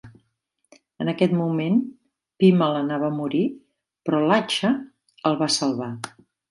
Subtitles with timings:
[1.05, 1.77] En aquest moment
[2.45, 3.45] Pemal anava a morir
[4.09, 4.77] però Lachha
[5.33, 5.97] el va salvar.